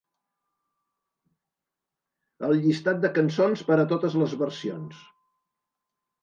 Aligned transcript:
El 2.47 2.55
llistat 2.63 3.03
de 3.03 3.11
cançons 3.19 3.63
per 3.69 3.79
a 3.83 3.87
totes 3.93 4.17
les 4.23 4.35
versions. 4.41 5.05